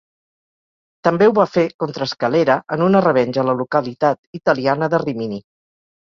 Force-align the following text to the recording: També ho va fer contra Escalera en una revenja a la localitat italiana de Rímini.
També 1.07 1.25
ho 1.31 1.33
va 1.39 1.43
fer 1.57 1.65
contra 1.83 2.07
Escalera 2.09 2.55
en 2.77 2.83
una 2.85 3.01
revenja 3.07 3.41
a 3.41 3.43
la 3.49 3.55
localitat 3.59 4.39
italiana 4.39 4.89
de 4.95 5.01
Rímini. 5.05 5.39